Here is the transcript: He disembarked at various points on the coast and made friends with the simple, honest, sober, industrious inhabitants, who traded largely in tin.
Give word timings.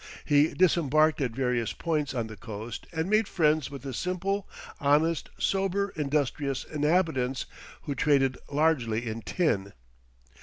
He 0.25 0.55
disembarked 0.55 1.21
at 1.21 1.29
various 1.29 1.73
points 1.73 2.15
on 2.15 2.25
the 2.25 2.35
coast 2.35 2.87
and 2.91 3.07
made 3.07 3.27
friends 3.27 3.69
with 3.69 3.83
the 3.83 3.93
simple, 3.93 4.49
honest, 4.79 5.29
sober, 5.37 5.89
industrious 5.95 6.63
inhabitants, 6.63 7.45
who 7.83 7.93
traded 7.93 8.39
largely 8.51 9.05
in 9.07 9.21
tin. 9.21 9.73